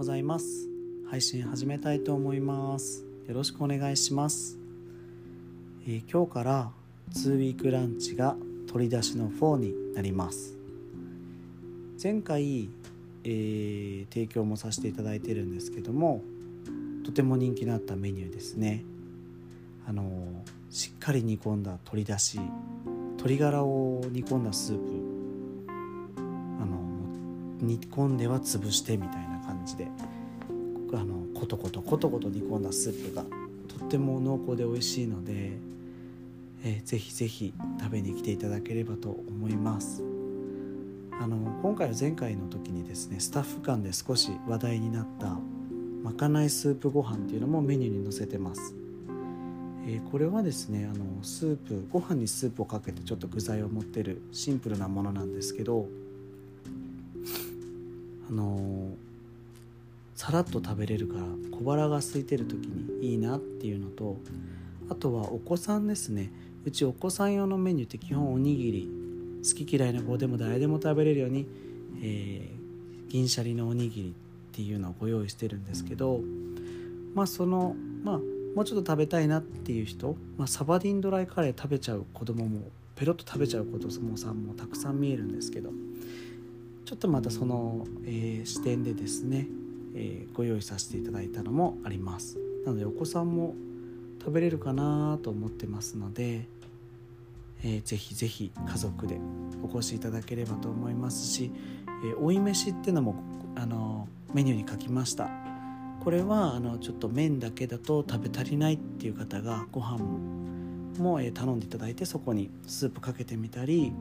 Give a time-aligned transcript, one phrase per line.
[0.00, 0.66] ございます。
[1.10, 3.04] 配信始めたいと思います。
[3.28, 4.56] よろしくお願いします、
[5.86, 6.70] えー、今日から
[7.12, 8.34] 2ウィークランチが
[8.66, 10.56] 取り出しの4になります。
[12.02, 12.70] 前回、
[13.24, 16.22] えー、提供もさせていただいてるんですけども
[17.04, 18.82] とても人気のあったメニューですね。
[19.86, 20.02] あの
[20.70, 22.40] しっかり煮込んだ鶏だし
[23.18, 24.82] 鶏ガラを煮込んだスープ
[25.78, 26.80] あの
[27.60, 29.29] 煮込んでは潰してみたいな。
[29.60, 29.88] 感じで
[30.92, 33.22] あのコトコトコトコト煮込んだスープが
[33.68, 35.52] とっても濃厚で美味しいので、
[36.64, 40.02] えー、ぜひぜひ食べに来ていただければと思います。
[41.12, 45.36] あの今回は前回の時にですねスタッフ間で少し話題になった
[46.02, 48.74] まかないスープご飯っていうのもメニューに載せてます。
[49.86, 55.86] えー、これはですねあのスープご飯にスープをかけてちょっと具材を持ってるシンプルなものなんですけど
[58.30, 58.94] あの
[60.20, 64.18] さらっと食べれるから小腹が空いてる時にいいなっていうのと
[64.90, 66.30] あとはお子さんですね。
[66.62, 68.88] うちお子さん用のメニューって基本おにぎり。
[69.42, 71.46] 好き嫌いな子でも誰でも食べれるように、
[72.02, 74.12] えー、銀シャリのおにぎりっ
[74.54, 76.20] ていうのをご用意してるんですけど
[77.14, 77.74] まあその
[78.04, 78.18] まあ
[78.54, 82.60] もうちょっと食べたいなっていう人、まあ、サバディンドライカレー食べちゃう子供も
[82.94, 85.70] ペロッと食べちゃう子供さんもたくさん見えるんですけど
[86.84, 89.46] ちょっとまたその、えー、視点でですね、
[89.94, 92.38] えー、ご用意させていただいたのもあります。
[92.64, 93.54] なのでお子さんも
[94.20, 96.46] 食べれるかなと思ってますので、
[97.64, 99.18] えー、ぜひぜひ家族で
[99.62, 101.50] お越しいただければと思いますし、
[102.04, 103.16] えー、追い飯っていうのも
[103.56, 105.28] あのメニューに書きました。
[106.02, 109.98] これはあのちょっと麺だけだと食べ足りないっていう方がご飯
[110.98, 113.92] も頼んでいただいてそこにスープかけてみたり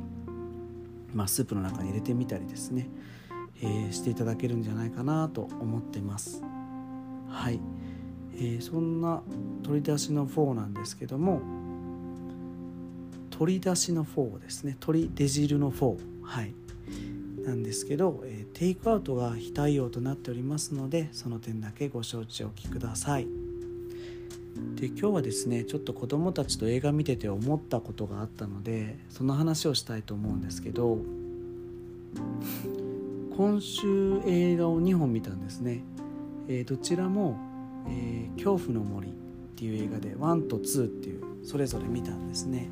[1.14, 2.88] まあ、スープの中に入れてみたりですね、
[3.62, 6.42] えー、していただけるんじゃないかなと思ってます。
[7.30, 7.60] はい、
[8.36, 9.22] えー、そんな
[9.64, 11.42] 取り出しの4なんですけども
[13.30, 14.76] 取り出しの4ですね。
[14.80, 16.54] 取り出汁の4はい。
[17.46, 23.28] なんですけど、えー、テイクアウトが非対応となっておりますのでその点だけご承知おきください。
[24.76, 30.98] で今日はですねちょっと子どもたちと映画見てて思ったことがあったのでその話をしたいと思うんですけど
[33.40, 35.82] 今週映画を2本見たんですね、
[36.50, 37.38] えー、どちらも、
[37.88, 39.12] えー「恐怖の森」っ
[39.56, 42.68] ていう映画で1と2っていうそれぞれ見たんですね。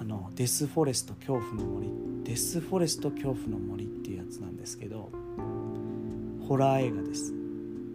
[0.00, 1.88] あのデスフォレスト恐怖の森。
[2.24, 5.10] デスフォレスト恐怖の森っていうやつなんですけど
[6.48, 7.32] ホラー映画です。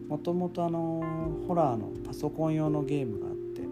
[0.07, 1.03] もともとあの
[1.50, 3.63] ホラーのパソコン用のゲームがあって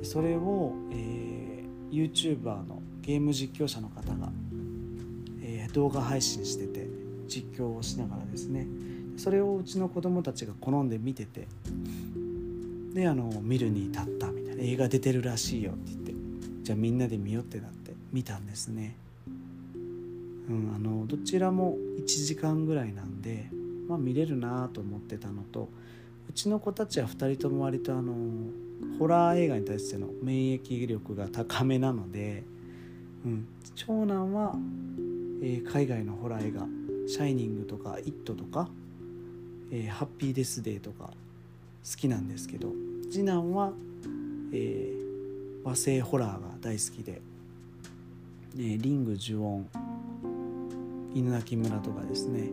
[0.00, 4.27] でそれを、えー、YouTuber のゲーム実況者の方が、
[5.72, 6.86] 動画配信してて
[7.26, 8.66] 実況をしながらですね
[9.16, 11.48] それをうちの子供たちが好んで見てて
[12.94, 16.14] であの見るに至ったみたいな映画出てるらしいよって言って
[16.62, 18.96] じゃあみんなで見よってなって見たんですね。
[20.48, 23.50] うん、あのどちらも1時間ぐらいなんで
[23.88, 25.68] まあ、見れるなと思ってたのと
[26.28, 28.14] うちの子たちは2人とも割とあの
[28.98, 32.44] ホラー映画に対しての免疫力が高めなので、
[33.24, 34.54] うん、長男は、
[35.42, 36.66] え、海外のホラー映画
[37.06, 38.68] 「シャイニング」とか「イット!」とか、
[39.70, 41.12] え「ハッピーデスデー」とか
[41.88, 42.72] 好きなんですけど
[43.10, 43.72] 次男は、
[44.52, 47.22] えー、和製ホラーが大好きで
[48.56, 49.66] 「えー、リング呪音」
[51.14, 52.50] 「犬鳴村」とかですね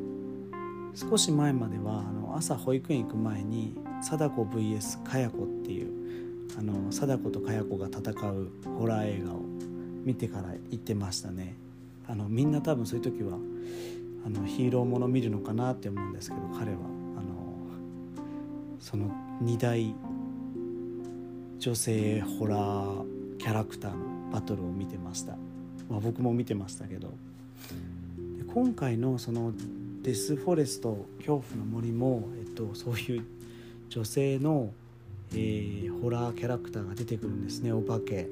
[0.93, 9.41] 少し前まではあの朝保育園行く前に貞子 VS かや子っていうあの貞子とかや子が戦うホラー映画を
[10.05, 11.57] 見てから行ってましたね
[12.07, 13.37] あのみんな多分そういう時は
[14.25, 16.77] あのヒーローもの見るのかなって思うんですけど彼は
[17.17, 17.67] あの
[18.79, 19.11] その
[19.41, 19.93] 2大
[21.59, 25.33] 女性ホラーキャラクターのバトルを見てました、
[25.89, 27.13] まあ、僕も見てましたけど。
[28.55, 29.51] 今回のその
[30.01, 33.25] デスフォレスト恐怖の森も、えっと、そういう
[33.89, 34.71] 女性の、
[35.33, 38.29] えー、ホラーキャラクターが出てくるんですねお化け。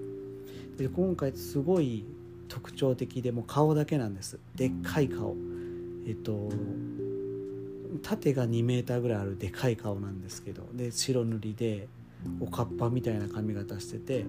[0.77, 2.05] で今回すごい
[2.53, 4.37] 特徴的でも顔だけなんです。
[4.55, 5.35] でっかい顔。
[6.05, 6.51] えっと
[8.03, 10.61] 縦が2メーぐらいあるでかい顔なんですけど。
[10.71, 11.87] で白塗りで
[12.39, 14.25] おかっぱみたいな髪型してて、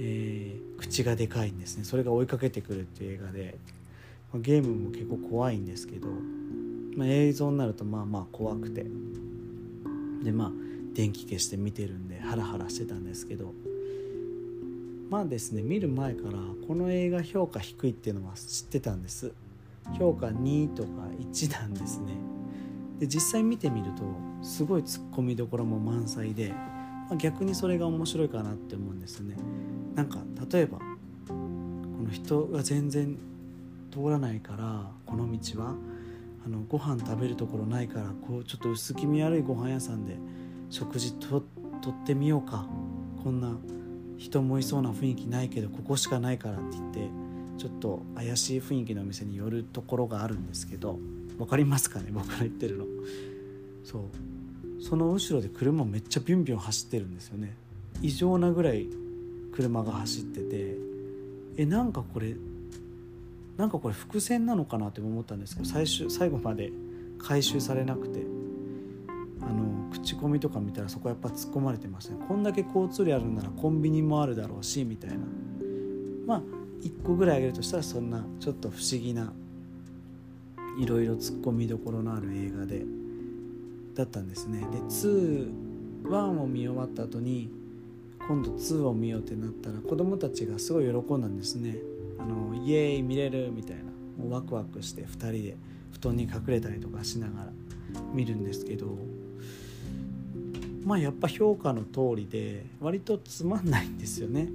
[0.00, 1.84] えー、口がでかいんですね。
[1.84, 3.58] それが追いかけてくるっていう映画で。
[4.34, 6.08] ゲームも結構怖いんですけど。
[6.96, 8.84] まあ、映像になるとまあまあ怖くて。
[10.24, 10.52] でまあ
[10.94, 13.54] 電気消して見てるんでハラハラしてたんですけど。
[15.10, 19.32] まあですね見る前からこの映画評価低いっていうのは知ってたんです。
[19.98, 22.14] 評価2とか1なんですね。
[23.00, 24.02] で実際見てみると
[24.40, 29.36] すごいツッコミどころも満載で、まあ、逆にそれが面白いかなって思うんですね。
[29.96, 30.84] なんか例えばこ
[31.34, 33.18] の人が全然
[33.90, 35.74] 通らないからこの道は
[36.46, 40.16] あのご飯食べるところないからこうちょっと薄気味悪いご飯屋さんで
[40.70, 41.42] 食事と
[41.82, 42.68] とってみようか。
[43.24, 43.54] こんな
[44.20, 47.10] 人もいそうな雰囲気ないけどここしかないからって言って
[47.56, 50.98] ちょっと怪しい雰囲気のお店に寄るところがあるんですけど
[51.38, 52.10] 分かりますかね？
[52.12, 52.84] 僕が言ってるの。
[53.82, 54.02] そう。
[54.82, 57.56] その後ろで車めっちゃビュンビュン走ってるんですよね。
[58.02, 58.86] 異常なぐらい
[59.52, 60.76] 車が走ってて
[61.56, 62.36] えなんかこれ
[63.56, 66.72] なんかこれ伏線なのかなって思ったんですけど最終最後まで
[67.18, 68.39] 回収されなくて。
[69.90, 72.24] 口コミとか見たらそこやっぱ突っ込まれてましたね。
[72.26, 75.16] こんだけ交通量あるんならコンビニもあるだろうしみたいな。
[76.26, 76.42] まあ
[76.82, 79.32] 1個ぐらいあげるとしたらそんなちょっと不思議な
[80.78, 82.84] いろいろ突っ込みどころのある映画で
[83.94, 84.60] だったんですね。
[84.60, 87.50] で21を見終わった後に
[88.26, 91.76] 今度2を見ようってなったら子供たちがすごい喜んだんですね。
[92.18, 93.84] あのイエーイ見れるみたいな。
[94.18, 95.56] もうワクワクして2人で
[95.92, 97.52] 布団に隠れたりとかしながら
[98.12, 99.19] 見るんですけど。
[100.84, 104.48] まあやっぱ評価の通りで割とつまんないんですよね。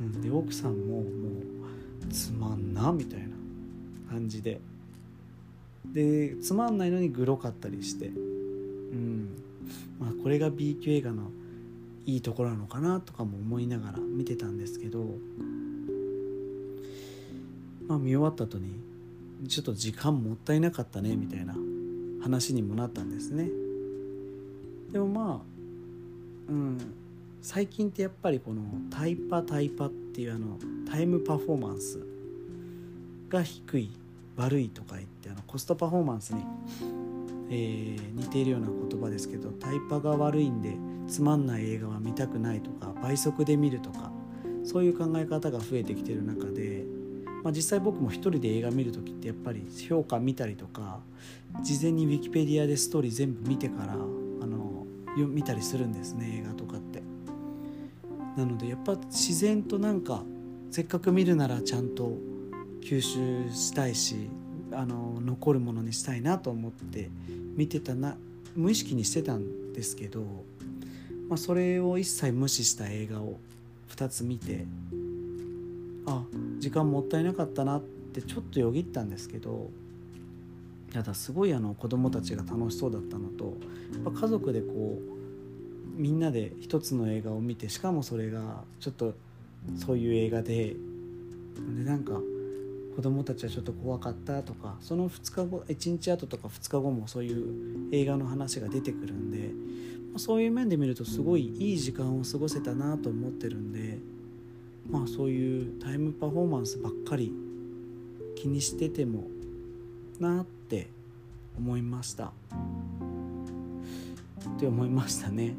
[0.00, 3.26] うん、で奥さんももうつまんなみたいな
[4.10, 4.60] 感じで。
[5.84, 8.06] でつまんないのにグロかったりして。
[8.08, 9.28] うん。
[9.98, 11.30] まあこれが B 級映画の
[12.06, 15.04] いいところなのかなとかも思いながら見てたんですけど。
[17.88, 18.72] まあ見終わった後に
[19.48, 21.54] ちょっと時間もったいなかったねみたいな
[22.22, 23.48] 話にもなったんですね。
[24.96, 25.40] でもまあ
[26.48, 26.78] うん
[27.42, 30.56] 最近ってやっぱりこのタイパタイパっていうあの
[30.90, 32.00] タイムパフォーマンス
[33.28, 33.90] が低い
[34.36, 36.42] 悪いとか言ってあのコストパフォーマンスに、
[37.50, 40.78] えー、似ているような言葉ですけどタイパが悪いんで
[41.12, 44.10] つまんない映画は見たくないとか倍速で見るとか
[44.64, 46.84] そういう考え方が増えてきてる中で、
[47.44, 51.00] まあ、実際僕も一人で映画見る時ってやっぱり評価見たりとか
[51.62, 53.94] 事前にウィキペディアでストーリー全部見てから
[55.24, 57.02] 見たりするんですね映画とかって。
[58.36, 60.22] なのでやっぱ自然となんか
[60.70, 62.12] せっかく見るならちゃんと
[62.82, 64.28] 吸収したいし
[64.72, 67.08] あの残るものにしたいなと思って
[67.56, 68.16] 見てたな
[68.54, 70.22] 無意識にしてたんですけど、
[71.28, 73.38] まあ、それを一切無視した映画を
[73.94, 74.66] 2つ見て
[76.06, 76.24] あ
[76.58, 79.70] 時間もったいなかったなってちょっとよぎったんですけど
[80.96, 83.58] ただすごいあの子供たちが楽しそうだったのと
[83.92, 89.12] やっぱ家族でこうみんなで一つの映画を見てしかもそれがちょっと
[89.76, 90.74] そういう映画で
[91.76, 92.18] でなんか
[92.94, 99.50] 子供たちはちょっと怖かったとかその2日後1日後とか2日後もそういう映画の話が出てくるんで、
[100.14, 103.98] ま、そういう面で見るとすごいいい時間を過ごせたなと思ってるんで
[104.88, 107.34] まあそういうタイムパフォーマンスばっかり
[108.34, 109.24] 気にしてても
[110.18, 110.55] なって
[111.58, 112.32] 思いました。
[114.56, 115.54] って思いましたね、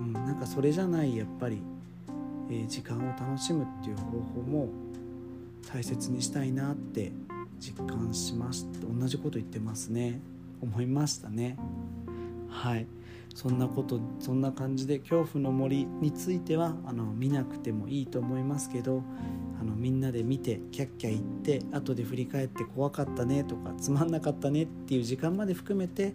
[0.00, 1.60] うん、なんかそれじゃないやっぱり、
[2.48, 4.02] えー、時間を楽しむっていう方
[4.34, 4.68] 法も
[5.72, 7.12] 大切にしたいなって
[7.58, 10.20] 実感しました同じこと言ってますね。
[10.62, 11.58] 思いましたね。
[12.48, 12.86] はい。
[13.34, 19.02] そんなことそんな感じで恐怖の森についてはあの見なくてもいいと思いますけど
[19.60, 26.14] あのみんなで見てキャッキャ言って後で振り返って怖かったねとかつまんなかったねっていう時間まで含めて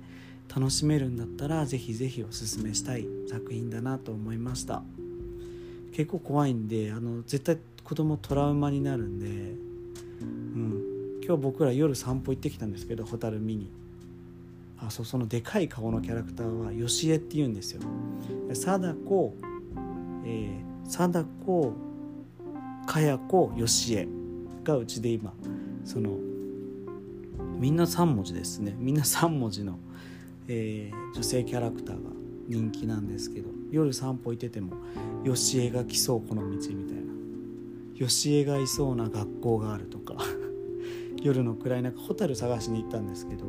[0.54, 4.84] 楽しめるんだったら是非是非おすすめしたい作品だなと思いました。
[5.96, 9.28] 結構怖いんであの絶対子供トラウマになるんで、
[10.22, 10.84] うん、
[11.24, 13.85] 今日僕ら夜散歩行ってきたんですけど蛍見に。
[14.86, 17.82] あそうそのでかい顔のキャラクターはヨシエって言うんですよ。
[18.54, 19.36] 貞子、
[20.26, 21.74] えー、貞子
[22.86, 24.08] かや子よしえ
[24.64, 25.34] がうちで今
[25.84, 26.12] その
[27.58, 28.76] みんな3文字ですね。
[28.78, 29.80] みんな3文字の、
[30.48, 32.12] えー、女性キャラクターが
[32.48, 34.74] 人気なんですけど夜散歩行ってても
[35.26, 37.06] 「よしえが来そうこの道」みたいな。
[37.96, 40.18] よしえがいそうな学校があるとか
[41.24, 43.46] 夜の暗い中ホタル探しに行ったんですけど、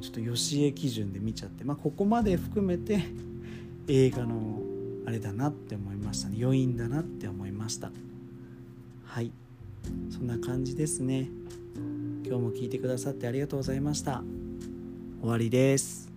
[0.00, 3.02] ちょっとよしえ基準で見ちゃって、まあ、ここまで含めて
[3.88, 4.62] 映画の
[5.06, 6.36] あれだなって思いましたね。
[6.42, 7.90] 余韻だなって思いました。
[9.04, 9.32] はい。
[10.10, 11.28] そんな感じですね。
[12.24, 14.22] 今日も聞いてくださってありがとうございました。
[15.20, 16.07] 終わりです。